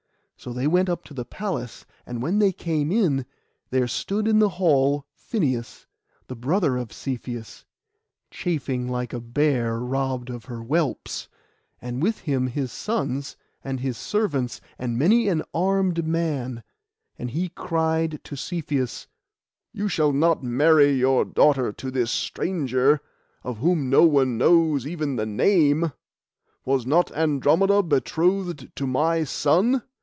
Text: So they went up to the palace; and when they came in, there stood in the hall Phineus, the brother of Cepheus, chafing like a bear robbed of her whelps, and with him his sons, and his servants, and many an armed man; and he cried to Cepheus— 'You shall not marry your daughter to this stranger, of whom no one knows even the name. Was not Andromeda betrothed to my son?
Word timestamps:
So 0.37 0.51
they 0.53 0.65
went 0.65 0.89
up 0.89 1.03
to 1.03 1.13
the 1.13 1.23
palace; 1.23 1.85
and 2.03 2.19
when 2.19 2.39
they 2.39 2.51
came 2.51 2.91
in, 2.91 3.27
there 3.69 3.87
stood 3.87 4.27
in 4.27 4.39
the 4.39 4.49
hall 4.49 5.05
Phineus, 5.13 5.85
the 6.25 6.35
brother 6.35 6.77
of 6.77 6.91
Cepheus, 6.91 7.63
chafing 8.31 8.87
like 8.87 9.13
a 9.13 9.19
bear 9.21 9.77
robbed 9.79 10.31
of 10.31 10.45
her 10.45 10.57
whelps, 10.61 11.27
and 11.79 12.01
with 12.01 12.21
him 12.21 12.47
his 12.47 12.71
sons, 12.71 13.37
and 13.63 13.81
his 13.81 13.97
servants, 13.99 14.59
and 14.79 14.97
many 14.97 15.27
an 15.27 15.43
armed 15.53 16.07
man; 16.07 16.63
and 17.19 17.29
he 17.29 17.49
cried 17.49 18.19
to 18.23 18.35
Cepheus— 18.35 19.05
'You 19.71 19.87
shall 19.87 20.11
not 20.11 20.41
marry 20.41 20.91
your 20.93 21.23
daughter 21.23 21.71
to 21.73 21.91
this 21.91 22.09
stranger, 22.09 22.99
of 23.43 23.59
whom 23.59 23.91
no 23.91 24.05
one 24.05 24.39
knows 24.39 24.87
even 24.87 25.17
the 25.17 25.27
name. 25.27 25.91
Was 26.65 26.87
not 26.87 27.11
Andromeda 27.11 27.83
betrothed 27.83 28.75
to 28.75 28.87
my 28.87 29.23
son? 29.23 29.83